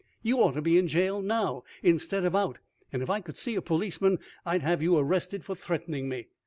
[0.23, 2.57] "You ought to be in jail now, instead of out;
[2.91, 6.25] and if I could see a policeman, I'd have you arrested for threatening me!